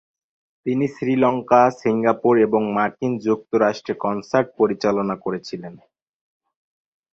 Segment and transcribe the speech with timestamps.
[0.65, 5.73] তিনি শ্রীলঙ্কা, সিঙ্গাপুর এবং মার্কিন যুক্তরাষ্ট্রে কনসার্ট পরিচালনা করেছিলেন।